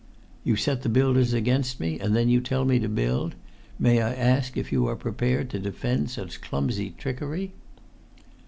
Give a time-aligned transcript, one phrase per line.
[0.43, 3.35] "You set the builders against me, and then you tell me to build.
[3.77, 7.53] May I ask if you are prepared to defend such clumsy trickery?"